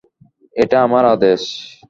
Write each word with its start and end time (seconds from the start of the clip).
এটা 0.55 0.77
আমার 0.83 1.03
আদেশ। 1.05 1.41